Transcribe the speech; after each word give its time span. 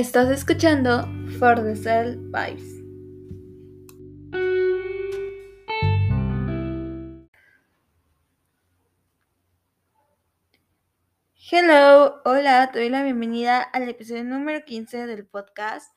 Estás 0.00 0.30
escuchando 0.30 1.06
For 1.38 1.62
the 1.62 1.76
Cell 1.76 2.16
Vibes. 2.32 2.82
Hello, 11.50 12.22
hola, 12.24 12.70
te 12.72 12.78
doy 12.78 12.88
la 12.88 13.02
bienvenida 13.02 13.60
al 13.60 13.90
episodio 13.90 14.24
número 14.24 14.64
15 14.64 15.06
del 15.06 15.26
podcast. 15.26 15.94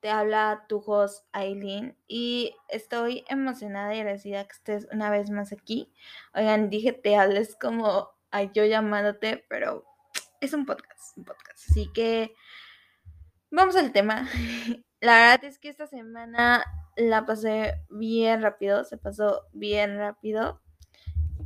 Te 0.00 0.10
habla 0.10 0.64
tu 0.68 0.78
host 0.84 1.24
Aileen 1.30 1.96
y 2.08 2.52
estoy 2.68 3.24
emocionada 3.28 3.94
y 3.94 4.00
agradecida 4.00 4.42
que 4.42 4.54
estés 4.54 4.88
una 4.90 5.08
vez 5.08 5.30
más 5.30 5.52
aquí. 5.52 5.92
Oigan, 6.34 6.68
dije 6.68 6.92
te 6.92 7.16
hables 7.16 7.54
como 7.54 8.08
a 8.32 8.42
yo 8.42 8.64
llamándote, 8.64 9.46
pero 9.48 9.84
es 10.40 10.52
un 10.52 10.66
podcast, 10.66 11.16
un 11.16 11.24
podcast. 11.24 11.70
Así 11.70 11.92
que 11.92 12.34
vamos 13.50 13.76
al 13.76 13.92
tema. 13.92 14.28
La 15.00 15.18
verdad 15.18 15.44
es 15.44 15.58
que 15.58 15.68
esta 15.68 15.86
semana 15.86 16.64
la 16.96 17.26
pasé 17.26 17.74
bien 17.90 18.40
rápido, 18.42 18.84
se 18.84 18.96
pasó 18.96 19.42
bien 19.52 19.98
rápido. 19.98 20.62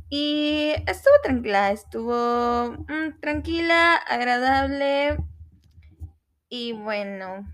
Y 0.09 0.73
estuvo 0.87 1.13
tranquila, 1.23 1.71
estuvo 1.71 2.71
mm, 2.71 3.19
tranquila, 3.19 3.95
agradable. 3.95 5.17
Y 6.49 6.73
bueno, 6.73 7.45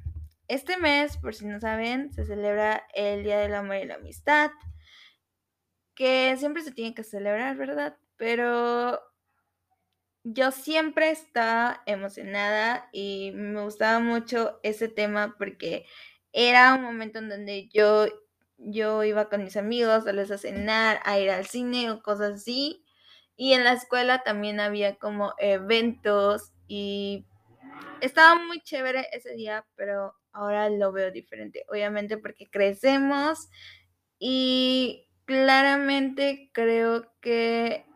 este 0.47 0.77
mes, 0.77 1.17
por 1.17 1.35
si 1.35 1.45
no 1.45 1.59
saben, 1.59 2.13
se 2.13 2.25
celebra 2.25 2.83
el 2.93 3.23
Día 3.23 3.39
del 3.39 3.53
Amor 3.53 3.77
y 3.77 3.85
la 3.85 3.95
Amistad, 3.95 4.51
que 5.93 6.35
siempre 6.37 6.63
se 6.63 6.71
tiene 6.71 6.95
que 6.95 7.03
celebrar, 7.03 7.57
¿verdad? 7.57 7.97
Pero 8.15 8.99
yo 10.33 10.51
siempre 10.51 11.09
estaba 11.11 11.81
emocionada 11.85 12.89
y 12.91 13.31
me 13.33 13.61
gustaba 13.63 13.99
mucho 13.99 14.59
ese 14.63 14.87
tema 14.89 15.35
porque 15.37 15.85
era 16.33 16.73
un 16.75 16.83
momento 16.83 17.19
en 17.19 17.29
donde 17.29 17.69
yo, 17.73 18.07
yo 18.57 19.03
iba 19.03 19.29
con 19.29 19.43
mis 19.43 19.57
amigos, 19.57 20.05
a 20.07 20.11
a 20.11 20.37
cenar, 20.37 20.99
a 21.05 21.19
ir 21.19 21.29
al 21.31 21.45
cine 21.45 21.91
o 21.91 22.01
cosas 22.01 22.35
así. 22.41 22.83
Y 23.37 23.53
en 23.53 23.63
la 23.63 23.73
escuela 23.73 24.23
también 24.23 24.59
había 24.59 24.97
como 24.97 25.33
eventos 25.39 26.53
y 26.67 27.25
estaba 28.01 28.35
muy 28.43 28.61
chévere 28.61 29.07
ese 29.13 29.33
día, 29.35 29.65
pero 29.75 30.15
ahora 30.33 30.69
lo 30.69 30.91
veo 30.91 31.11
diferente. 31.11 31.65
Obviamente 31.69 32.17
porque 32.17 32.49
crecemos 32.49 33.49
y 34.19 35.07
claramente 35.25 36.51
creo 36.53 37.11
que 37.21 37.86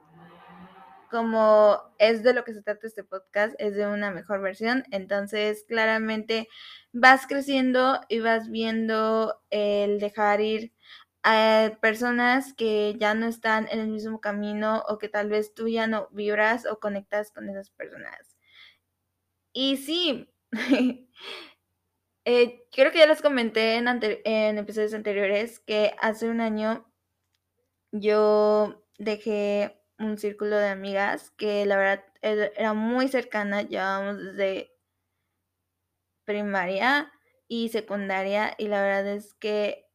como 1.11 1.77
es 1.99 2.23
de 2.23 2.33
lo 2.33 2.43
que 2.43 2.53
se 2.53 2.63
trata 2.63 2.87
este 2.87 3.03
podcast, 3.03 3.53
es 3.59 3.75
de 3.75 3.85
una 3.85 4.09
mejor 4.11 4.41
versión. 4.41 4.83
Entonces, 4.91 5.65
claramente 5.67 6.47
vas 6.93 7.27
creciendo 7.27 7.99
y 8.09 8.19
vas 8.19 8.49
viendo 8.49 9.39
el 9.51 9.99
dejar 9.99 10.41
ir 10.41 10.73
a 11.23 11.77
personas 11.81 12.53
que 12.55 12.95
ya 12.97 13.13
no 13.13 13.27
están 13.27 13.67
en 13.69 13.79
el 13.79 13.89
mismo 13.89 14.21
camino 14.21 14.83
o 14.87 14.97
que 14.97 15.09
tal 15.09 15.29
vez 15.29 15.53
tú 15.53 15.67
ya 15.67 15.85
no 15.87 16.07
vibras 16.11 16.65
o 16.65 16.79
conectas 16.79 17.31
con 17.31 17.49
esas 17.49 17.69
personas. 17.69 18.37
Y 19.53 19.77
sí, 19.77 20.29
eh, 22.25 22.63
creo 22.71 22.91
que 22.91 22.99
ya 22.99 23.07
les 23.07 23.21
comenté 23.21 23.75
en, 23.75 23.87
en 23.87 24.57
episodios 24.57 24.93
anteriores 24.93 25.59
que 25.59 25.93
hace 25.99 26.29
un 26.29 26.41
año 26.41 26.87
yo 27.91 28.85
dejé 28.97 29.80
un 30.01 30.17
círculo 30.17 30.57
de 30.57 30.69
amigas 30.69 31.31
que 31.31 31.65
la 31.65 31.77
verdad 31.77 32.03
era 32.21 32.73
muy 32.73 33.07
cercana, 33.07 33.61
llevábamos 33.63 34.17
desde 34.17 34.71
primaria 36.25 37.11
y 37.47 37.69
secundaria 37.69 38.55
y 38.57 38.67
la 38.67 38.81
verdad 38.81 39.07
es 39.07 39.33
que 39.35 39.87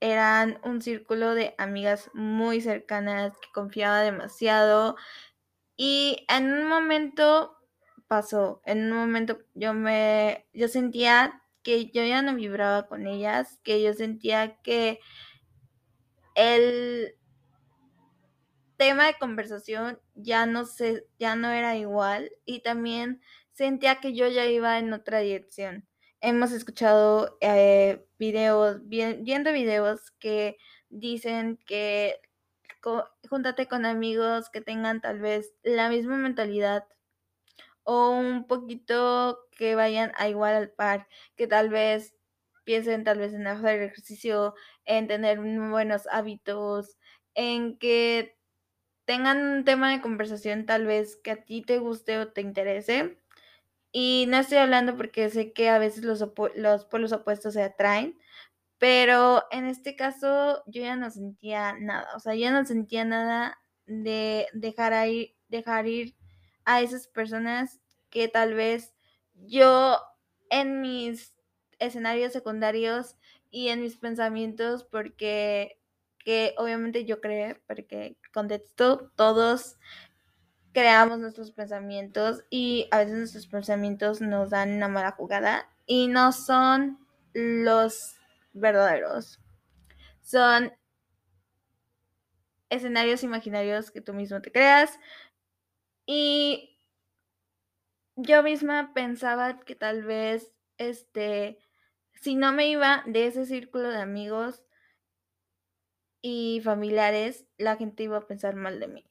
eran 0.00 0.58
un 0.62 0.82
círculo 0.82 1.34
de 1.34 1.54
amigas 1.58 2.10
muy 2.14 2.60
cercanas 2.60 3.36
que 3.38 3.48
confiaba 3.52 4.02
demasiado 4.02 4.96
y 5.76 6.24
en 6.28 6.52
un 6.52 6.68
momento 6.68 7.56
pasó, 8.08 8.62
en 8.64 8.92
un 8.92 8.98
momento 8.98 9.38
yo 9.54 9.74
me 9.74 10.46
yo 10.52 10.68
sentía 10.68 11.42
que 11.62 11.86
yo 11.90 12.04
ya 12.04 12.22
no 12.22 12.34
vibraba 12.34 12.86
con 12.86 13.06
ellas, 13.06 13.58
que 13.64 13.82
yo 13.82 13.92
sentía 13.94 14.56
que 14.62 15.00
el 16.34 17.16
tema 18.76 19.06
de 19.06 19.14
conversación 19.18 20.00
ya 20.14 20.46
no 20.46 20.64
sé, 20.64 21.06
ya 21.18 21.36
no 21.36 21.50
era 21.50 21.76
igual 21.76 22.30
y 22.44 22.60
también 22.60 23.20
sentía 23.52 24.00
que 24.00 24.14
yo 24.14 24.28
ya 24.28 24.46
iba 24.46 24.78
en 24.78 24.92
otra 24.92 25.20
dirección. 25.20 25.88
Hemos 26.20 26.52
escuchado 26.52 27.36
eh, 27.40 28.06
videos, 28.18 28.80
viendo 28.86 29.52
videos 29.52 30.10
que 30.18 30.56
dicen 30.88 31.58
que 31.66 32.20
júntate 33.28 33.66
con 33.66 33.84
amigos 33.84 34.48
que 34.50 34.60
tengan 34.60 35.00
tal 35.00 35.20
vez 35.20 35.54
la 35.62 35.88
misma 35.88 36.16
mentalidad 36.16 36.84
o 37.82 38.10
un 38.10 38.46
poquito 38.46 39.38
que 39.52 39.74
vayan 39.74 40.12
a 40.16 40.28
igual 40.28 40.54
al 40.54 40.70
par, 40.70 41.08
que 41.36 41.46
tal 41.46 41.68
vez 41.68 42.14
piensen 42.64 43.04
tal 43.04 43.18
vez 43.18 43.32
en 43.32 43.46
hacer 43.46 43.80
ejercicio, 43.82 44.54
en 44.84 45.06
tener 45.06 45.38
buenos 45.40 46.06
hábitos, 46.10 46.98
en 47.34 47.78
que 47.78 48.35
tengan 49.06 49.38
un 49.38 49.64
tema 49.64 49.90
de 49.90 50.02
conversación 50.02 50.66
tal 50.66 50.86
vez 50.86 51.16
que 51.16 51.30
a 51.30 51.44
ti 51.44 51.62
te 51.62 51.78
guste 51.78 52.18
o 52.18 52.28
te 52.28 52.42
interese. 52.42 53.18
Y 53.92 54.26
no 54.28 54.38
estoy 54.38 54.58
hablando 54.58 54.96
porque 54.96 55.30
sé 55.30 55.52
que 55.52 55.70
a 55.70 55.78
veces 55.78 56.04
los, 56.04 56.24
los 56.56 56.84
polos 56.86 57.12
opuestos 57.12 57.54
se 57.54 57.62
atraen, 57.62 58.18
pero 58.78 59.44
en 59.50 59.66
este 59.66 59.96
caso 59.96 60.62
yo 60.66 60.82
ya 60.82 60.96
no 60.96 61.10
sentía 61.10 61.74
nada, 61.80 62.08
o 62.16 62.20
sea, 62.20 62.34
ya 62.34 62.50
no 62.52 62.66
sentía 62.66 63.04
nada 63.04 63.58
de 63.86 64.48
dejar 64.52 65.08
ir, 65.08 65.36
dejar 65.48 65.86
ir 65.86 66.14
a 66.64 66.82
esas 66.82 67.08
personas 67.08 67.80
que 68.10 68.28
tal 68.28 68.54
vez 68.54 68.94
yo 69.34 69.98
en 70.50 70.80
mis 70.82 71.34
escenarios 71.78 72.32
secundarios 72.32 73.16
y 73.50 73.68
en 73.68 73.82
mis 73.82 73.96
pensamientos, 73.96 74.84
porque 74.84 75.80
que 76.26 76.56
obviamente 76.58 77.04
yo 77.04 77.20
creo, 77.20 77.56
porque 77.68 78.18
contexto, 78.34 79.12
todos 79.14 79.78
creamos 80.72 81.20
nuestros 81.20 81.52
pensamientos 81.52 82.42
y 82.50 82.88
a 82.90 82.98
veces 82.98 83.16
nuestros 83.16 83.46
pensamientos 83.46 84.20
nos 84.20 84.50
dan 84.50 84.72
una 84.72 84.88
mala 84.88 85.12
jugada 85.12 85.70
y 85.86 86.08
no 86.08 86.32
son 86.32 86.98
los 87.32 88.16
verdaderos. 88.52 89.38
Son 90.20 90.72
escenarios 92.70 93.22
imaginarios 93.22 93.92
que 93.92 94.00
tú 94.00 94.12
mismo 94.12 94.42
te 94.42 94.50
creas 94.50 94.98
y 96.06 96.76
yo 98.16 98.42
misma 98.42 98.92
pensaba 98.94 99.60
que 99.60 99.76
tal 99.76 100.02
vez 100.02 100.52
este 100.76 101.60
si 102.14 102.34
no 102.34 102.52
me 102.52 102.66
iba 102.66 103.04
de 103.06 103.28
ese 103.28 103.46
círculo 103.46 103.90
de 103.90 104.00
amigos 104.00 104.65
y 106.28 106.60
familiares, 106.60 107.46
la 107.56 107.76
gente 107.76 108.02
iba 108.02 108.16
a 108.16 108.26
pensar 108.26 108.56
mal 108.56 108.80
de 108.80 108.88
mí. 108.88 109.04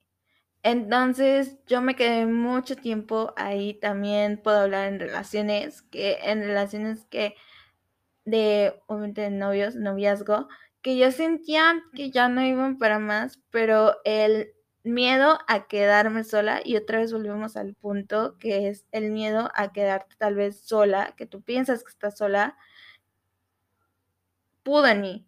Entonces 0.63 1.57
yo 1.65 1.81
me 1.81 1.95
quedé 1.95 2.25
mucho 2.25 2.75
tiempo 2.75 3.33
ahí. 3.37 3.75
También 3.75 4.41
puedo 4.43 4.59
hablar 4.59 4.89
en 4.89 4.99
relaciones, 4.99 5.81
que 5.83 6.17
en 6.23 6.41
relaciones 6.41 7.05
que 7.05 7.35
de, 8.25 8.81
de 8.89 9.29
novios, 9.29 9.75
noviazgo, 9.75 10.49
que 10.81 10.97
yo 10.97 11.09
sentía 11.13 11.81
que 11.93 12.11
ya 12.11 12.27
no 12.27 12.45
iban 12.45 12.77
para 12.79 12.99
más, 12.99 13.39
pero 13.49 13.95
el 14.03 14.51
miedo 14.83 15.39
a 15.47 15.67
quedarme 15.67 16.25
sola, 16.25 16.59
y 16.65 16.75
otra 16.75 16.99
vez 16.99 17.13
volvemos 17.13 17.55
al 17.55 17.75
punto, 17.75 18.37
que 18.39 18.67
es 18.67 18.85
el 18.91 19.11
miedo 19.11 19.51
a 19.55 19.71
quedarte 19.71 20.17
tal 20.17 20.35
vez 20.35 20.59
sola, 20.59 21.13
que 21.15 21.25
tú 21.25 21.41
piensas 21.41 21.81
que 21.81 21.91
estás 21.91 22.17
sola, 22.17 22.57
pudo 24.63 24.87
en 24.87 24.99
mí, 24.99 25.27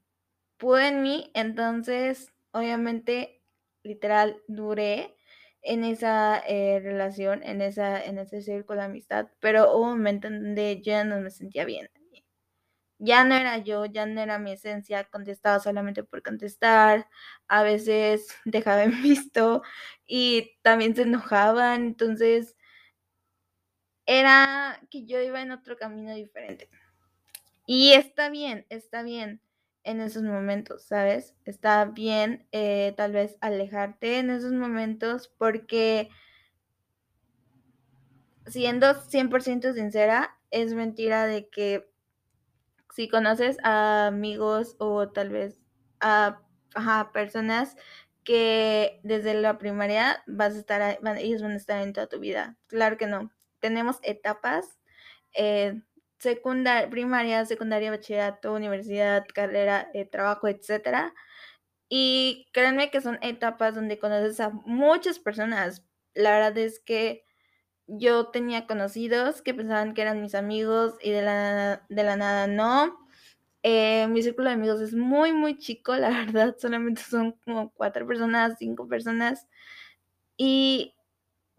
pudo 0.57 0.79
en 0.79 1.01
mí, 1.01 1.31
entonces 1.33 2.33
obviamente 2.51 3.41
literal 3.83 4.41
duré 4.47 5.15
en 5.61 5.83
esa 5.83 6.39
eh, 6.47 6.79
relación, 6.81 7.43
en, 7.43 7.61
esa, 7.61 8.03
en 8.03 8.19
ese 8.19 8.41
círculo 8.41 8.79
de 8.79 8.85
amistad, 8.85 9.27
pero 9.39 9.73
hubo 9.73 9.83
un 9.83 9.97
momento 9.97 10.27
en 10.27 10.41
donde 10.43 10.77
yo 10.77 10.91
ya 10.93 11.03
no 11.03 11.19
me 11.19 11.31
sentía 11.31 11.65
bien. 11.65 11.89
Ya 12.99 13.23
no 13.23 13.35
era 13.35 13.59
yo, 13.59 13.85
ya 13.85 14.07
no 14.07 14.21
era 14.21 14.39
mi 14.39 14.53
esencia, 14.53 15.03
contestaba 15.05 15.59
solamente 15.59 16.03
por 16.03 16.23
contestar, 16.23 17.07
a 17.47 17.61
veces 17.63 18.27
dejaba 18.45 18.83
en 18.83 19.01
visto 19.03 19.61
y 20.07 20.57
también 20.63 20.95
se 20.95 21.03
enojaban, 21.03 21.85
entonces 21.85 22.55
era 24.07 24.81
que 24.89 25.05
yo 25.05 25.21
iba 25.21 25.41
en 25.41 25.51
otro 25.51 25.77
camino 25.77 26.13
diferente. 26.15 26.69
Y 27.67 27.91
está 27.93 28.29
bien, 28.29 28.65
está 28.69 29.03
bien 29.03 29.41
en 29.87 30.01
esos 30.01 30.23
momentos, 30.23 30.83
¿sabes? 30.83 31.33
Está 31.45 31.85
bien 31.85 32.45
eh, 32.51 32.93
tal 32.97 33.13
vez 33.13 33.37
alejarte 33.41 34.19
en 34.19 34.29
esos 34.29 34.51
momentos 34.51 35.33
porque 35.37 36.09
siendo 38.45 38.93
100% 38.93 39.73
sincera, 39.73 40.37
es 40.51 40.73
mentira 40.73 41.25
de 41.25 41.49
que 41.49 41.89
si 42.93 43.07
conoces 43.07 43.57
a 43.63 44.07
amigos 44.07 44.75
o 44.79 45.09
tal 45.09 45.29
vez 45.29 45.61
a, 45.99 46.41
personas 47.13 47.75
que 48.23 48.99
desde 49.03 49.33
la 49.33 49.57
primaria 49.57 50.21
vas 50.27 50.53
a 50.55 50.59
estar, 50.59 50.99
ellos 51.17 51.41
van 51.41 51.51
a 51.51 51.55
estar 51.55 51.81
en 51.81 51.93
toda 51.93 52.07
tu 52.07 52.19
vida. 52.19 52.57
Claro 52.67 52.97
que 52.97 53.07
no. 53.07 53.31
Tenemos 53.59 53.99
etapas, 54.03 54.77
eh, 55.33 55.81
secundaria, 56.19 56.89
primaria, 56.89 57.45
secundaria, 57.45 57.91
bachillerato, 57.91 58.53
universidad, 58.53 59.25
carrera, 59.33 59.89
eh, 59.93 60.05
trabajo, 60.05 60.47
etcétera. 60.47 61.13
Y 61.89 62.47
créanme 62.53 62.91
que 62.91 63.01
son 63.01 63.19
etapas 63.21 63.75
donde 63.75 63.99
conoces 63.99 64.39
a 64.39 64.49
muchas 64.49 65.19
personas. 65.19 65.85
La 66.13 66.31
verdad 66.31 66.57
es 66.57 66.79
que 66.79 67.25
yo 67.87 68.27
tenía 68.29 68.67
conocidos 68.67 69.41
que 69.41 69.53
pensaban 69.53 69.93
que 69.93 70.01
eran 70.01 70.21
mis 70.21 70.35
amigos 70.35 70.95
y 71.01 71.11
de 71.11 71.21
la, 71.21 71.85
de 71.89 72.03
la 72.03 72.17
nada 72.17 72.47
no. 72.47 72.97
Eh, 73.63 74.07
mi 74.07 74.21
círculo 74.23 74.49
de 74.49 74.55
amigos 74.55 74.81
es 74.81 74.93
muy, 74.93 75.33
muy 75.33 75.57
chico, 75.57 75.95
la 75.95 76.09
verdad, 76.25 76.55
solamente 76.59 77.01
son 77.03 77.33
como 77.45 77.71
cuatro 77.73 78.07
personas, 78.07 78.57
cinco 78.59 78.87
personas. 78.87 79.47
Y 80.37 80.95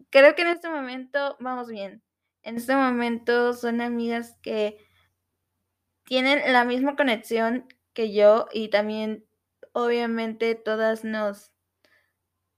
creo 0.09 0.35
que 0.35 0.43
en 0.43 0.49
este 0.49 0.69
momento 0.69 1.37
vamos 1.39 1.69
bien. 1.69 2.03
En 2.49 2.57
este 2.57 2.75
momento 2.75 3.53
son 3.53 3.79
amigas 3.79 4.35
que 4.41 4.83
tienen 6.03 6.51
la 6.51 6.65
misma 6.65 6.95
conexión 6.95 7.67
que 7.93 8.11
yo 8.11 8.47
y 8.51 8.69
también 8.69 9.23
obviamente 9.71 10.55
todas 10.55 11.03
nos 11.03 11.53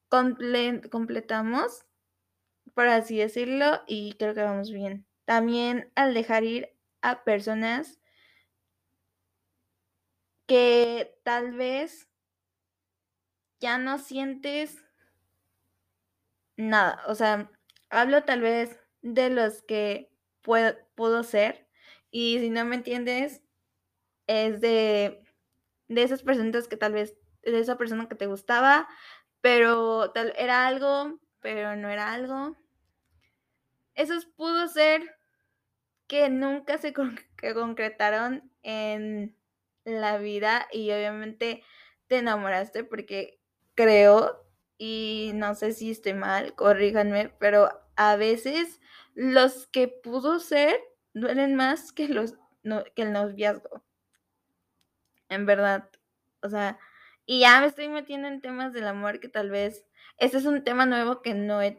completamos, 0.07 1.83
por 2.73 2.87
así 2.87 3.17
decirlo, 3.17 3.81
y 3.85 4.13
creo 4.13 4.33
que 4.33 4.43
vamos 4.43 4.71
bien. 4.71 5.05
También 5.25 5.91
al 5.95 6.13
dejar 6.13 6.45
ir 6.45 6.69
a 7.01 7.25
personas 7.25 7.99
que 10.45 11.19
tal 11.23 11.51
vez 11.51 12.07
ya 13.59 13.77
no 13.77 13.99
sientes 13.99 14.85
nada. 16.55 17.03
O 17.07 17.15
sea, 17.15 17.51
hablo 17.89 18.23
tal 18.23 18.39
vez 18.39 18.80
de 19.01 19.29
los 19.29 19.61
que 19.63 20.11
puedo, 20.41 21.23
ser. 21.23 21.67
Y 22.11 22.39
si 22.39 22.49
no 22.49 22.65
me 22.65 22.75
entiendes, 22.75 23.41
es 24.27 24.61
de, 24.61 25.23
de 25.87 26.03
esas 26.03 26.23
personas 26.23 26.67
que 26.67 26.77
tal 26.77 26.93
vez, 26.93 27.15
de 27.43 27.59
esa 27.59 27.77
persona 27.77 28.07
que 28.07 28.15
te 28.15 28.27
gustaba, 28.27 28.87
pero 29.41 30.11
tal 30.11 30.33
era 30.37 30.67
algo, 30.67 31.19
pero 31.39 31.75
no 31.75 31.89
era 31.89 32.13
algo. 32.13 32.55
Esos 33.95 34.25
pudo 34.25 34.67
ser 34.67 35.17
que 36.07 36.29
nunca 36.29 36.77
se 36.77 36.93
concretaron 36.93 38.51
en 38.63 39.35
la 39.85 40.17
vida 40.17 40.67
y 40.71 40.91
obviamente 40.91 41.63
te 42.07 42.17
enamoraste 42.17 42.83
porque 42.83 43.39
creo 43.75 44.45
y 44.77 45.31
no 45.35 45.55
sé 45.55 45.73
si 45.73 45.91
estoy 45.91 46.13
mal, 46.13 46.55
corríjanme, 46.55 47.29
pero 47.39 47.69
a 48.09 48.15
veces 48.15 48.79
los 49.13 49.67
que 49.67 49.87
pudo 49.87 50.39
ser 50.39 50.79
duelen 51.13 51.55
más 51.55 51.91
que 51.91 52.07
los 52.07 52.35
que 52.95 53.01
el 53.03 53.13
noviazgo. 53.13 53.83
En 55.29 55.45
verdad. 55.45 55.89
O 56.41 56.49
sea, 56.49 56.79
y 57.25 57.41
ya 57.41 57.61
me 57.61 57.67
estoy 57.67 57.87
metiendo 57.89 58.27
en 58.27 58.41
temas 58.41 58.73
del 58.73 58.87
amor 58.87 59.19
que 59.19 59.29
tal 59.29 59.49
vez 59.49 59.85
este 60.17 60.37
es 60.37 60.45
un 60.45 60.63
tema 60.63 60.85
nuevo 60.85 61.21
que 61.21 61.33
no 61.33 61.61
he 61.61 61.77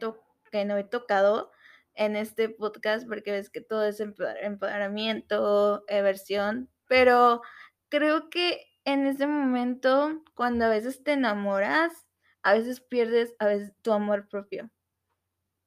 que 0.50 0.64
no 0.64 0.76
he 0.76 0.84
tocado 0.84 1.50
en 1.94 2.16
este 2.16 2.48
podcast 2.48 3.06
porque 3.08 3.32
ves 3.32 3.50
que 3.50 3.60
todo 3.60 3.84
es 3.86 4.00
empoderamiento, 4.00 5.84
versión, 5.88 6.70
pero 6.86 7.42
creo 7.88 8.30
que 8.30 8.66
en 8.84 9.06
ese 9.06 9.26
momento, 9.26 10.22
cuando 10.34 10.64
a 10.66 10.68
veces 10.68 11.02
te 11.02 11.12
enamoras, 11.12 12.06
a 12.42 12.54
veces 12.54 12.80
pierdes 12.80 13.34
a 13.38 13.46
veces 13.46 13.72
tu 13.82 13.92
amor 13.92 14.28
propio. 14.28 14.70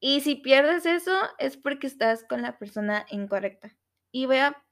Y 0.08 0.22
si 0.22 0.36
pierdes 0.36 0.86
eso, 0.86 1.18
es 1.40 1.58
porque 1.58 1.88
estás 1.88 2.24
con 2.26 2.44
la 2.44 2.60
persona 2.60 3.08
incorrecta. 3.10 3.76
Y 4.12 4.28
voy 4.28 4.38
a 4.38 4.64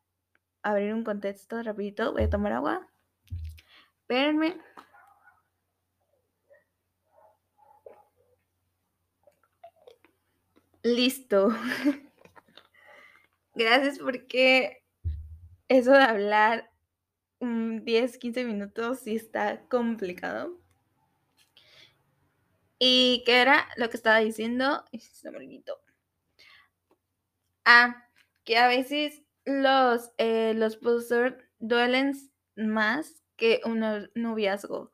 abrir 0.62 0.94
un 0.94 1.04
contexto 1.04 1.64
rapidito, 1.64 2.14
voy 2.14 2.26
a 2.26 2.30
tomar 2.30 2.54
agua. 2.54 2.88
Espérenme. 4.02 4.62
Listo. 10.84 11.50
Gracias 13.56 13.98
porque 13.98 14.84
eso 15.68 15.94
de 15.94 16.04
hablar 16.04 16.70
10, 17.40 18.20
15 18.20 18.46
minutos 18.46 19.00
sí 19.00 19.16
está 19.16 19.68
complicado. 19.68 20.63
¿Y 22.86 23.24
qué 23.26 23.42
era 23.42 23.66
lo 23.78 23.90
que 23.90 23.96
estaba 23.96 24.18
diciendo? 24.18 24.84
Me 24.92 25.38
olvidó. 25.38 25.80
Ah, 27.64 28.10
que 28.44 28.58
a 28.58 28.68
veces 28.68 29.22
los, 29.46 30.12
eh, 30.18 30.54
los 30.54 30.78
duelen 31.60 32.12
más 32.58 33.24
que 33.38 33.62
un 33.64 34.10
noviazgo. 34.16 34.92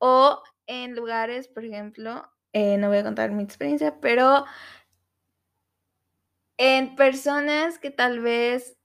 O 0.00 0.42
en 0.66 0.96
lugares, 0.96 1.46
por 1.46 1.64
ejemplo, 1.64 2.28
eh, 2.52 2.78
no 2.78 2.88
voy 2.88 2.98
a 2.98 3.04
contar 3.04 3.30
mi 3.30 3.44
experiencia, 3.44 4.00
pero 4.00 4.44
en 6.56 6.96
personas 6.96 7.78
que 7.78 7.92
tal 7.92 8.18
vez 8.18 8.76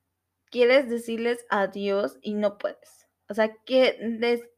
quieres 0.51 0.87
decirles 0.87 1.47
adiós 1.49 2.19
y 2.21 2.35
no 2.35 2.59
puedes. 2.59 3.07
O 3.27 3.33
sea, 3.33 3.55
que 3.65 3.97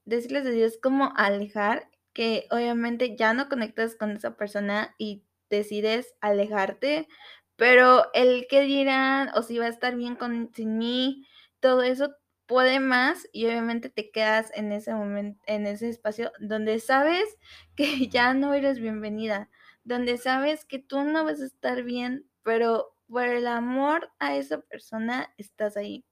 decirles 0.03 0.45
adiós 0.45 0.73
es 0.73 0.77
como 0.81 1.13
alejar, 1.15 1.89
que 2.19 2.47
obviamente 2.51 3.15
ya 3.15 3.33
no 3.33 3.47
conectas 3.47 3.95
con 3.95 4.11
esa 4.11 4.35
persona 4.35 4.93
y 4.97 5.23
decides 5.49 6.15
alejarte, 6.19 7.07
pero 7.55 8.11
el 8.13 8.45
que 8.49 8.63
dirán 8.63 9.29
o 9.35 9.41
si 9.41 9.57
va 9.57 9.67
a 9.67 9.69
estar 9.69 9.95
bien 9.95 10.17
con, 10.17 10.51
sin 10.53 10.77
mí, 10.77 11.25
todo 11.61 11.81
eso 11.81 12.13
puede 12.45 12.81
más 12.81 13.25
y 13.31 13.45
obviamente 13.45 13.89
te 13.89 14.11
quedas 14.11 14.51
en 14.53 14.73
ese 14.73 14.93
momento, 14.93 15.41
en 15.45 15.65
ese 15.65 15.87
espacio 15.87 16.33
donde 16.41 16.79
sabes 16.81 17.23
que 17.77 18.09
ya 18.09 18.33
no 18.33 18.53
eres 18.53 18.81
bienvenida, 18.81 19.49
donde 19.85 20.17
sabes 20.17 20.65
que 20.65 20.79
tú 20.79 21.05
no 21.05 21.23
vas 21.23 21.39
a 21.39 21.45
estar 21.45 21.83
bien, 21.83 22.29
pero 22.43 22.97
por 23.07 23.23
el 23.23 23.47
amor 23.47 24.11
a 24.19 24.35
esa 24.35 24.59
persona 24.59 25.33
estás 25.37 25.77
ahí. 25.77 26.03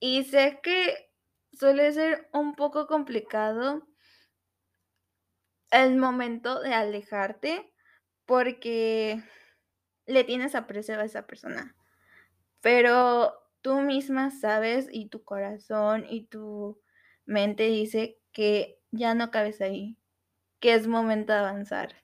Y 0.00 0.24
sé 0.24 0.58
que 0.64 1.11
suele 1.52 1.92
ser 1.92 2.28
un 2.32 2.54
poco 2.54 2.86
complicado 2.86 3.86
el 5.70 5.96
momento 5.96 6.60
de 6.60 6.74
alejarte 6.74 7.72
porque 8.26 9.22
le 10.06 10.24
tienes 10.24 10.54
aprecio 10.54 10.98
a 10.98 11.04
esa 11.04 11.26
persona. 11.26 11.74
Pero 12.60 13.34
tú 13.62 13.80
misma 13.80 14.30
sabes 14.30 14.88
y 14.90 15.08
tu 15.08 15.24
corazón 15.24 16.06
y 16.08 16.26
tu 16.26 16.80
mente 17.24 17.64
dice 17.64 18.18
que 18.32 18.80
ya 18.90 19.14
no 19.14 19.30
cabes 19.30 19.60
ahí, 19.60 19.98
que 20.60 20.74
es 20.74 20.86
momento 20.86 21.32
de 21.32 21.40
avanzar. 21.40 21.94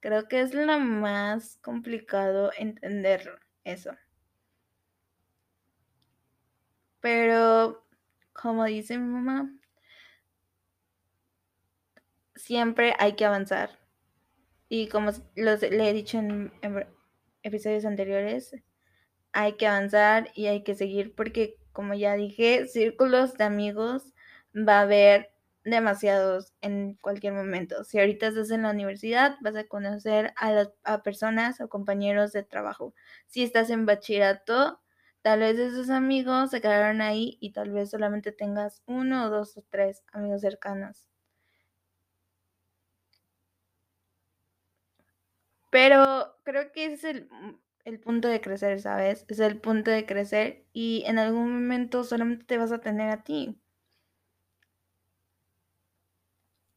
Creo 0.00 0.28
que 0.28 0.40
es 0.40 0.54
lo 0.54 0.78
más 0.78 1.58
complicado 1.58 2.50
entender 2.56 3.40
eso. 3.64 3.92
Pero, 7.00 7.84
como 8.40 8.64
dice 8.64 8.98
mi 8.98 9.06
mamá, 9.06 9.52
siempre 12.34 12.94
hay 12.98 13.14
que 13.14 13.24
avanzar. 13.24 13.78
Y 14.68 14.88
como 14.88 15.10
los, 15.34 15.62
le 15.62 15.88
he 15.88 15.92
dicho 15.92 16.18
en 16.18 16.52
episodios 17.42 17.84
anteriores, 17.84 18.54
hay 19.32 19.54
que 19.54 19.66
avanzar 19.66 20.30
y 20.34 20.46
hay 20.46 20.62
que 20.62 20.74
seguir 20.74 21.14
porque, 21.14 21.56
como 21.72 21.94
ya 21.94 22.14
dije, 22.14 22.66
círculos 22.66 23.36
de 23.36 23.44
amigos 23.44 24.12
va 24.56 24.78
a 24.78 24.82
haber 24.82 25.32
demasiados 25.64 26.54
en 26.60 26.94
cualquier 26.94 27.34
momento. 27.34 27.84
Si 27.84 27.98
ahorita 27.98 28.28
estás 28.28 28.50
en 28.50 28.62
la 28.62 28.70
universidad, 28.70 29.36
vas 29.42 29.56
a 29.56 29.64
conocer 29.64 30.32
a, 30.36 30.52
las, 30.52 30.70
personas 31.04 31.60
o 31.60 31.68
compañeros 31.68 32.32
de 32.32 32.42
trabajo. 32.42 32.94
Si 33.26 33.42
estás 33.42 33.70
en 33.70 33.86
bachillerato, 33.86 34.80
tal 35.22 35.40
vez 35.40 35.58
esos 35.58 35.90
amigos 35.90 36.50
se 36.50 36.60
quedaron 36.60 37.00
ahí 37.00 37.38
y 37.40 37.52
tal 37.52 37.70
vez 37.72 37.90
solamente 37.90 38.32
tengas 38.32 38.82
uno 38.86 39.26
o 39.26 39.30
dos 39.30 39.56
o 39.56 39.62
tres 39.70 40.04
amigos 40.12 40.40
cercanos. 40.42 41.08
Pero 45.70 46.36
creo 46.44 46.70
que 46.72 46.84
ese 46.86 46.94
es 46.94 47.04
el, 47.04 47.28
el 47.84 47.98
punto 48.00 48.28
de 48.28 48.40
crecer, 48.40 48.80
¿sabes? 48.80 49.24
Es 49.28 49.40
el 49.40 49.60
punto 49.60 49.90
de 49.90 50.06
crecer 50.06 50.64
y 50.72 51.02
en 51.06 51.18
algún 51.18 51.52
momento 51.52 52.04
solamente 52.04 52.44
te 52.44 52.58
vas 52.58 52.70
a 52.72 52.80
tener 52.80 53.10
a 53.10 53.24
ti. 53.24 53.60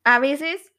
A 0.05 0.17
veces 0.19 0.71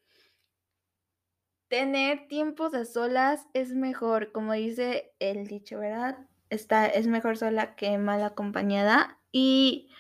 tener 1.69 2.27
tiempos 2.27 2.73
a 2.73 2.87
solas 2.87 3.47
es 3.53 3.75
mejor, 3.75 4.33
como 4.33 4.55
dice 4.55 5.13
el 5.19 5.47
dicho, 5.47 5.79
¿verdad? 5.79 6.27
Está, 6.51 6.87
es 6.87 7.07
mejor 7.07 7.37
sola 7.37 7.75
que 7.75 7.97
mal 7.99 8.23
acompañada. 8.23 9.21
Y 9.33 9.91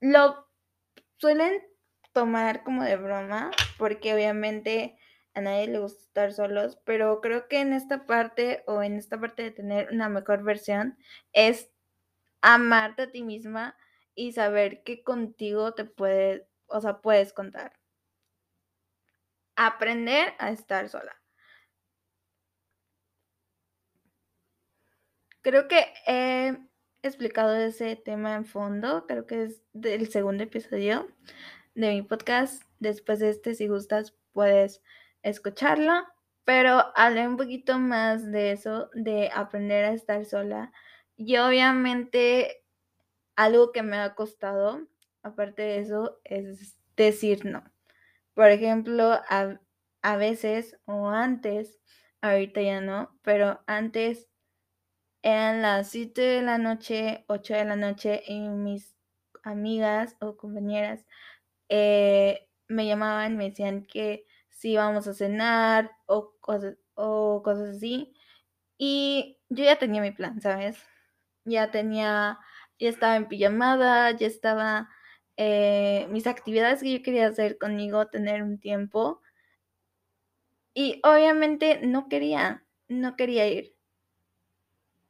lo 0.00 0.48
suelen 1.18 1.62
tomar 2.12 2.62
como 2.64 2.82
de 2.84 2.96
broma, 2.96 3.50
porque 3.78 4.14
obviamente 4.14 4.98
a 5.34 5.40
nadie 5.40 5.68
le 5.68 5.78
gusta 5.78 6.02
estar 6.02 6.32
solos, 6.32 6.78
pero 6.84 7.20
creo 7.20 7.48
que 7.48 7.60
en 7.60 7.72
esta 7.72 8.06
parte 8.06 8.64
o 8.66 8.82
en 8.82 8.96
esta 8.96 9.18
parte 9.18 9.42
de 9.42 9.50
tener 9.50 9.88
una 9.90 10.08
mejor 10.08 10.42
versión 10.42 10.98
es 11.32 11.70
amarte 12.42 13.02
a 13.02 13.10
ti 13.10 13.22
misma 13.22 13.76
y 14.14 14.32
saber 14.32 14.82
que 14.82 15.02
contigo 15.02 15.72
te 15.74 15.84
puedes, 15.84 16.42
o 16.66 16.80
sea, 16.80 17.00
puedes 17.00 17.32
contar. 17.32 17.72
Aprender 19.56 20.34
a 20.38 20.50
estar 20.50 20.88
sola. 20.88 21.21
Creo 25.42 25.66
que 25.66 25.86
he 26.06 26.56
explicado 27.02 27.56
ese 27.56 27.96
tema 27.96 28.36
en 28.36 28.44
fondo, 28.44 29.06
creo 29.08 29.26
que 29.26 29.42
es 29.42 29.60
del 29.72 30.08
segundo 30.08 30.44
episodio 30.44 31.08
de 31.74 31.90
mi 31.90 32.02
podcast. 32.02 32.62
Después 32.78 33.18
de 33.18 33.30
este, 33.30 33.56
si 33.56 33.66
gustas, 33.66 34.14
puedes 34.32 34.82
escucharlo. 35.22 35.92
Pero 36.44 36.92
hablé 36.94 37.26
un 37.26 37.36
poquito 37.36 37.80
más 37.80 38.30
de 38.30 38.52
eso, 38.52 38.88
de 38.94 39.30
aprender 39.34 39.84
a 39.84 39.92
estar 39.92 40.24
sola. 40.24 40.72
Y 41.16 41.36
obviamente 41.38 42.62
algo 43.34 43.72
que 43.72 43.82
me 43.82 43.96
ha 43.96 44.14
costado, 44.14 44.86
aparte 45.24 45.62
de 45.62 45.78
eso, 45.80 46.20
es 46.22 46.78
decir 46.96 47.44
no. 47.44 47.64
Por 48.34 48.46
ejemplo, 48.50 49.20
a, 49.28 49.58
a 50.02 50.16
veces 50.16 50.78
o 50.84 51.08
antes, 51.08 51.80
ahorita 52.20 52.62
ya 52.62 52.80
no, 52.80 53.18
pero 53.22 53.60
antes 53.66 54.28
eran 55.22 55.62
las 55.62 55.90
7 55.90 56.22
de 56.22 56.42
la 56.42 56.58
noche, 56.58 57.24
8 57.28 57.54
de 57.54 57.64
la 57.64 57.76
noche 57.76 58.22
y 58.26 58.40
mis 58.48 58.96
amigas 59.44 60.16
o 60.20 60.36
compañeras 60.36 61.06
eh, 61.68 62.48
me 62.68 62.86
llamaban, 62.86 63.36
me 63.36 63.50
decían 63.50 63.84
que 63.84 64.26
si 64.50 64.72
íbamos 64.72 65.06
a 65.08 65.14
cenar 65.14 65.92
o 66.06 66.34
cosas, 66.40 66.76
o 66.94 67.42
cosas 67.44 67.76
así. 67.76 68.14
Y 68.78 69.38
yo 69.50 69.64
ya 69.64 69.78
tenía 69.78 70.02
mi 70.02 70.12
plan, 70.12 70.40
¿sabes? 70.40 70.78
Ya 71.44 71.70
tenía, 71.70 72.38
ya 72.78 72.88
estaba 72.90 73.16
en 73.16 73.28
pijamada, 73.28 74.10
ya 74.12 74.26
estaba 74.26 74.90
eh, 75.36 76.06
mis 76.10 76.26
actividades 76.26 76.82
que 76.82 76.92
yo 76.98 77.02
quería 77.02 77.28
hacer 77.28 77.58
conmigo, 77.58 78.08
tener 78.08 78.42
un 78.42 78.58
tiempo. 78.60 79.20
Y 80.74 81.00
obviamente 81.02 81.80
no 81.82 82.08
quería, 82.10 82.66
no 82.88 83.16
quería 83.16 83.48
ir. 83.48 83.71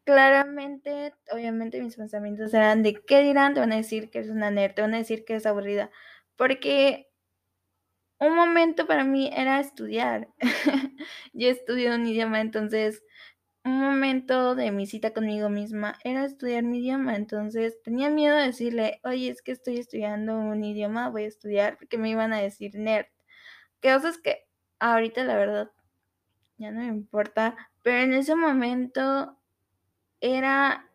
Claramente, 0.06 1.14
obviamente 1.30 1.80
mis 1.80 1.96
pensamientos 1.96 2.52
eran 2.54 2.82
de 2.82 2.94
qué 3.04 3.20
dirán, 3.22 3.54
te 3.54 3.60
van 3.60 3.72
a 3.72 3.76
decir 3.76 4.10
que 4.10 4.18
es 4.18 4.28
una 4.28 4.50
nerd, 4.50 4.74
te 4.74 4.82
van 4.82 4.94
a 4.94 4.98
decir 4.98 5.24
que 5.24 5.36
es 5.36 5.46
aburrida, 5.46 5.90
porque 6.36 7.08
un 8.20 8.34
momento 8.36 8.86
para 8.86 9.04
mí 9.04 9.30
era 9.34 9.60
estudiar. 9.60 10.28
yo 11.32 11.48
estudié 11.48 11.94
un 11.94 12.06
idioma, 12.06 12.40
entonces 12.40 13.02
un 13.64 13.80
momento 13.80 14.54
de 14.56 14.72
mi 14.72 14.86
cita 14.86 15.12
conmigo 15.12 15.48
misma 15.50 15.98
era 16.04 16.24
estudiar 16.24 16.64
mi 16.64 16.78
idioma, 16.80 17.16
entonces 17.16 17.80
tenía 17.82 18.10
miedo 18.10 18.36
de 18.36 18.44
decirle, 18.46 19.00
oye, 19.04 19.30
es 19.30 19.42
que 19.42 19.52
estoy 19.52 19.78
estudiando 19.78 20.38
un 20.38 20.64
idioma, 20.64 21.10
voy 21.10 21.24
a 21.24 21.28
estudiar, 21.28 21.78
porque 21.78 21.98
me 21.98 22.10
iban 22.10 22.32
a 22.32 22.40
decir 22.42 22.72
nerd. 22.76 23.06
Que 23.80 23.94
es 23.94 24.18
que 24.18 24.46
ahorita 24.80 25.24
la 25.24 25.36
verdad 25.36 25.72
ya 26.58 26.70
no 26.72 26.80
me 26.80 26.86
importa, 26.88 27.56
pero 27.82 27.98
en 28.00 28.14
ese 28.14 28.36
momento 28.36 29.38
era 30.22 30.88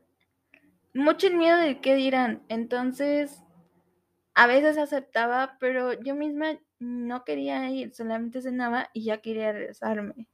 mucho 0.95 1.27
el 1.27 1.35
miedo 1.35 1.57
de 1.57 1.79
qué 1.79 1.93
dirán, 1.95 2.43
entonces 2.49 3.43
a 4.33 4.47
veces 4.47 4.77
aceptaba, 4.77 5.57
pero 5.59 5.93
yo 6.01 6.15
misma 6.15 6.59
no 6.79 7.23
quería 7.25 7.69
ir, 7.69 7.93
solamente 7.93 8.41
cenaba 8.41 8.89
y 8.93 9.03
ya 9.03 9.21
quería 9.21 9.51
regresarme. 9.51 10.27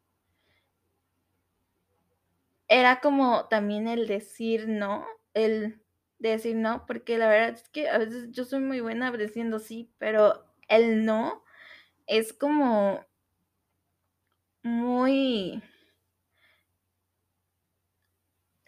Era 2.68 3.00
como 3.02 3.46
también 3.48 3.88
el 3.88 4.08
decir 4.08 4.68
no, 4.68 5.06
el 5.34 5.82
decir 6.20 6.56
no, 6.56 6.86
porque 6.86 7.18
la 7.18 7.28
verdad 7.28 7.50
es 7.50 7.70
que 7.70 7.90
a 7.90 7.98
veces 7.98 8.32
yo 8.32 8.46
soy 8.46 8.60
muy 8.60 8.80
buena 8.80 9.12
diciendo 9.12 9.60
sí, 9.60 9.92
pero 9.98 10.46
el 10.68 11.06
no 11.06 11.44
es 12.08 12.34
como 12.34 13.06
muy... 14.64 15.62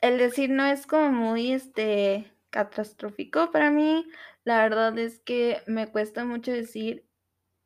El 0.06 0.20
decir 0.20 0.52
no 0.52 0.64
es 0.68 0.86
como 0.86 1.10
muy, 1.10 1.52
este, 1.52 2.32
catastrófico 2.52 3.50
para 3.50 3.72
mí. 3.72 4.06
La 4.44 4.62
verdad 4.62 4.96
es 5.00 5.18
que 5.18 5.64
me 5.66 5.88
cuesta 5.88 6.26
mucho 6.26 6.52
decir 6.52 7.08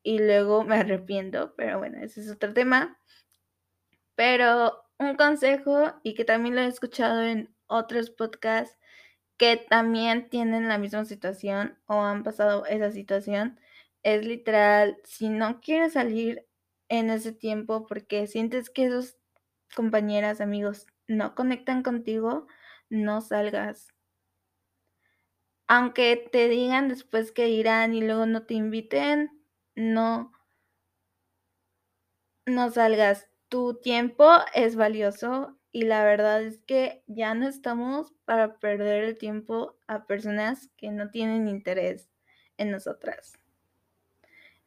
y 0.04 0.20
luego 0.20 0.64
me 0.64 0.78
arrepiento, 0.78 1.54
pero 1.58 1.80
bueno, 1.80 2.00
ese 2.02 2.22
es 2.22 2.32
otro 2.32 2.54
tema. 2.54 2.98
Pero 4.16 4.86
un 5.00 5.18
consejo 5.18 5.96
y 6.02 6.14
que 6.14 6.24
también 6.24 6.56
lo 6.56 6.62
he 6.62 6.68
escuchado 6.68 7.24
en 7.24 7.54
otros 7.68 8.10
podcasts 8.10 8.78
que 9.36 9.58
también 9.58 10.30
tienen 10.30 10.70
la 10.70 10.78
misma 10.78 11.04
situación 11.04 11.78
o 11.88 11.96
han 12.04 12.24
pasado 12.24 12.66
esa 12.68 12.90
situación, 12.92 13.60
es 14.02 14.26
literal, 14.26 14.96
si 15.04 15.28
no 15.28 15.60
quieres 15.60 15.92
salir 15.92 16.48
en 16.88 17.10
ese 17.10 17.34
tiempo 17.34 17.86
porque 17.86 18.28
sientes 18.28 18.70
que 18.70 18.86
esos 18.86 19.18
compañeras, 19.76 20.40
amigos 20.40 20.88
no 21.10 21.36
conectan 21.36 21.84
contigo, 21.84 22.48
no 22.90 23.20
salgas. 23.20 23.90
Aunque 25.68 26.30
te 26.32 26.48
digan 26.48 26.88
después 26.88 27.34
que 27.34 27.50
irán 27.50 27.94
y 27.94 28.02
luego 28.02 28.26
no 28.26 28.44
te 28.44 28.54
inviten, 28.54 29.30
no, 29.76 30.32
no 32.46 32.72
salgas 32.72 33.30
tu 33.50 33.80
tiempo 33.82 34.30
es 34.54 34.76
valioso 34.76 35.58
y 35.72 35.84
la 35.84 36.04
verdad 36.04 36.44
es 36.44 36.60
que 36.60 37.04
ya 37.08 37.34
no 37.34 37.48
estamos 37.48 38.14
para 38.26 38.60
perder 38.60 39.04
el 39.04 39.18
tiempo 39.18 39.76
a 39.88 40.06
personas 40.06 40.70
que 40.78 40.92
no 40.92 41.10
tienen 41.10 41.48
interés 41.48 42.10
en 42.58 42.72
nosotras. 42.72 43.34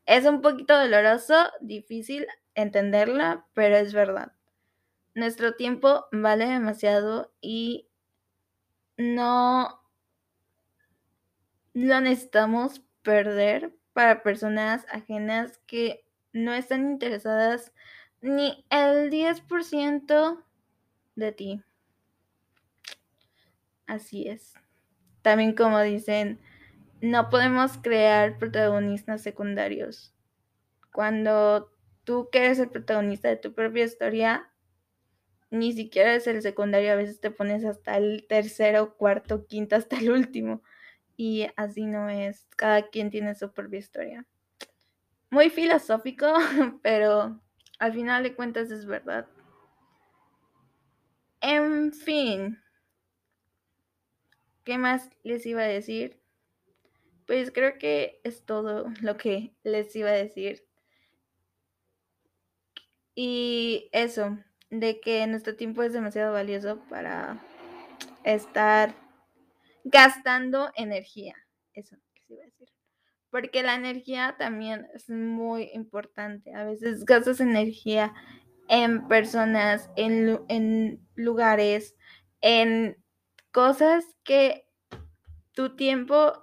Es 0.06 0.26
un 0.26 0.42
poquito 0.42 0.78
doloroso, 0.78 1.34
difícil 1.60 2.26
entenderla, 2.54 3.46
pero 3.54 3.76
es 3.76 3.92
verdad. 3.94 4.32
Nuestro 5.14 5.54
tiempo 5.54 6.06
vale 6.10 6.46
demasiado 6.46 7.32
y 7.40 7.88
no 8.96 9.82
lo 11.74 12.00
necesitamos 12.00 12.82
perder 13.02 13.74
para 13.92 14.22
personas 14.22 14.86
ajenas 14.90 15.58
que 15.66 16.04
no 16.32 16.52
están 16.54 16.90
interesadas 16.90 17.72
ni 18.20 18.64
el 18.70 19.10
10% 19.10 20.42
de 21.16 21.32
ti. 21.32 21.62
Así 23.86 24.28
es. 24.28 24.54
También 25.20 25.54
como 25.54 25.80
dicen, 25.80 26.40
no 27.00 27.28
podemos 27.28 27.78
crear 27.78 28.38
protagonistas 28.38 29.22
secundarios. 29.22 30.14
Cuando 30.92 31.70
tú 32.04 32.28
que 32.30 32.38
eres 32.38 32.58
el 32.58 32.70
protagonista 32.70 33.28
de 33.28 33.36
tu 33.36 33.52
propia 33.52 33.84
historia, 33.84 34.51
ni 35.52 35.74
siquiera 35.74 36.12
eres 36.12 36.26
el 36.26 36.40
secundario, 36.40 36.92
a 36.92 36.96
veces 36.96 37.20
te 37.20 37.30
pones 37.30 37.62
hasta 37.66 37.98
el 37.98 38.26
tercero, 38.26 38.96
cuarto, 38.96 39.46
quinto, 39.46 39.76
hasta 39.76 39.98
el 39.98 40.10
último. 40.10 40.62
Y 41.14 41.46
así 41.56 41.84
no 41.84 42.08
es. 42.08 42.46
Cada 42.56 42.88
quien 42.88 43.10
tiene 43.10 43.34
su 43.34 43.52
propia 43.52 43.78
historia. 43.78 44.26
Muy 45.28 45.50
filosófico, 45.50 46.26
pero 46.82 47.38
al 47.78 47.92
final 47.92 48.22
de 48.22 48.34
cuentas 48.34 48.70
es 48.70 48.86
verdad. 48.86 49.28
En 51.42 51.92
fin, 51.92 52.58
¿qué 54.64 54.78
más 54.78 55.10
les 55.22 55.44
iba 55.44 55.60
a 55.60 55.66
decir? 55.66 56.18
Pues 57.26 57.50
creo 57.52 57.76
que 57.76 58.22
es 58.24 58.46
todo 58.46 58.90
lo 59.02 59.18
que 59.18 59.54
les 59.64 59.94
iba 59.96 60.08
a 60.08 60.12
decir. 60.12 60.66
Y 63.14 63.90
eso, 63.92 64.38
de 64.72 65.00
que 65.00 65.24
nuestro 65.28 65.54
tiempo 65.54 65.84
es 65.84 65.92
demasiado 65.92 66.32
valioso 66.32 66.80
para 66.88 67.40
estar 68.24 68.94
gastando 69.84 70.72
energía. 70.74 71.36
Eso 71.72 71.96
les 72.14 72.30
iba 72.30 72.42
a 72.42 72.46
decir 72.46 72.68
porque 73.32 73.62
la 73.62 73.74
energía 73.74 74.36
también 74.38 74.86
es 74.92 75.08
muy 75.08 75.70
importante. 75.72 76.54
A 76.54 76.64
veces 76.64 77.06
gastas 77.06 77.40
energía 77.40 78.12
en 78.68 79.08
personas, 79.08 79.90
en, 79.96 81.00
lugares, 81.14 81.96
en 82.42 83.02
cosas 83.50 84.04
que 84.22 84.68
tu 85.52 85.76
tiempo, 85.76 86.34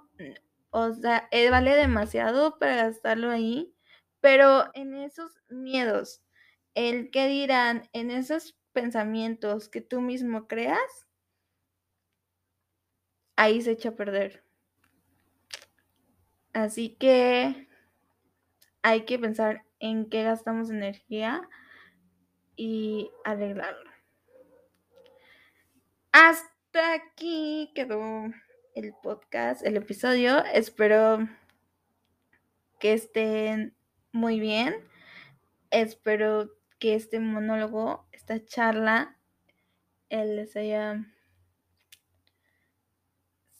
o 0.70 0.92
sea, 0.94 1.28
eh, 1.30 1.48
vale 1.50 1.76
demasiado 1.76 2.58
para 2.58 2.74
gastarlo 2.74 3.30
ahí, 3.30 3.72
pero 4.20 4.64
en 4.74 4.94
esos 4.94 5.38
miedos, 5.48 6.22
el 6.74 7.10
que 7.10 7.28
dirán 7.28 7.88
en 7.92 8.10
esos 8.10 8.56
pensamientos 8.72 9.68
que 9.68 9.80
tú 9.80 10.00
mismo 10.00 10.46
creas, 10.46 11.08
ahí 13.36 13.60
se 13.62 13.72
echa 13.72 13.90
a 13.90 13.96
perder. 13.96 14.44
Así 16.52 16.96
que 16.96 17.68
hay 18.82 19.04
que 19.04 19.18
pensar 19.18 19.64
en 19.78 20.08
qué 20.08 20.22
gastamos 20.24 20.70
energía 20.70 21.48
y 22.56 23.10
arreglarlo. 23.24 23.90
Hasta 26.12 26.94
aquí 26.94 27.72
quedó 27.74 28.24
el 28.74 28.94
podcast, 29.02 29.64
el 29.64 29.76
episodio. 29.76 30.44
Espero 30.44 31.28
que 32.78 32.94
estén 32.94 33.76
muy 34.12 34.40
bien. 34.40 34.74
Espero 35.70 36.50
que 36.80 36.94
este 36.96 37.20
monólogo, 37.20 38.08
esta 38.10 38.44
charla, 38.44 39.20
les 40.08 40.56
haya 40.56 41.04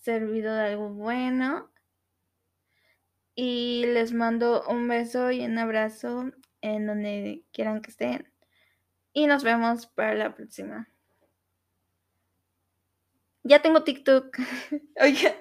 servido 0.00 0.54
de 0.54 0.62
algo 0.62 0.88
bueno. 0.88 1.70
Y 3.36 3.84
les 3.86 4.12
mando 4.12 4.64
un 4.68 4.88
beso 4.88 5.30
y 5.30 5.44
un 5.44 5.56
abrazo 5.58 6.32
en 6.60 6.86
donde 6.86 7.44
quieran 7.52 7.80
que 7.80 7.90
estén. 7.90 8.32
Y 9.12 9.26
nos 9.26 9.44
vemos 9.44 9.86
para 9.86 10.14
la 10.14 10.34
próxima. 10.34 10.88
Ya 13.42 13.62
tengo 13.62 13.84
TikTok. 13.84 14.36
Oye, 15.00 15.34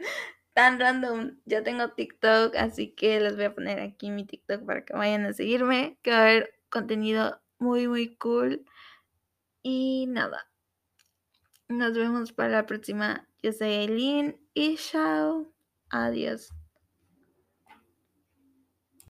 tan 0.53 0.79
random. 0.79 1.39
Ya 1.45 1.63
tengo 1.63 1.91
TikTok, 1.91 2.55
así 2.55 2.93
que 2.93 3.19
les 3.19 3.35
voy 3.35 3.45
a 3.45 3.55
poner 3.55 3.79
aquí 3.79 4.11
mi 4.11 4.25
TikTok 4.25 4.65
para 4.65 4.85
que 4.85 4.93
vayan 4.93 5.25
a 5.25 5.33
seguirme. 5.33 5.97
Que 6.01 6.11
va 6.11 6.17
a 6.17 6.21
haber 6.21 6.53
contenido 6.69 7.41
muy, 7.59 7.87
muy 7.87 8.15
cool. 8.15 8.65
Y 9.61 10.07
nada. 10.07 10.49
Nos 11.67 11.93
vemos 11.93 12.33
para 12.33 12.49
la 12.49 12.65
próxima. 12.65 13.27
Yo 13.43 13.53
soy 13.53 13.69
Eileen 13.69 14.39
y 14.53 14.75
chao. 14.77 15.53
Adiós. 15.89 16.58